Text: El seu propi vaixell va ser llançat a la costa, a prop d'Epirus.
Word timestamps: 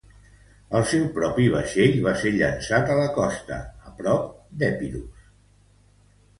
El 0.79 0.85
seu 0.91 1.03
propi 1.17 1.45
vaixell 1.57 1.99
va 2.07 2.15
ser 2.23 2.33
llançat 2.39 2.91
a 2.95 2.97
la 3.03 3.07
costa, 3.21 3.61
a 3.91 3.95
prop 4.03 4.27
d'Epirus. 4.63 5.33